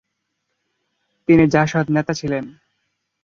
[1.27, 2.45] তিনি জাসদ নেতা ছিলেন।